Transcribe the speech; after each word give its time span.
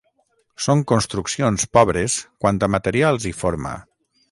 Són 0.67 0.79
construccions 0.91 1.67
pobres 1.79 2.17
quant 2.45 2.63
a 2.69 2.73
materials 2.79 3.31
i 3.35 3.37
forma. 3.45 3.79